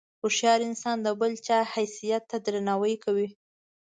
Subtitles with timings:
[0.21, 3.27] هوښیار انسان د بل چا حیثیت ته درناوی کوي.